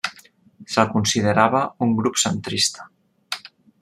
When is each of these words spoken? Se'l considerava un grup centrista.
Se'l 0.75 0.87
considerava 0.93 1.61
un 1.87 1.93
grup 1.99 2.17
centrista. 2.23 2.89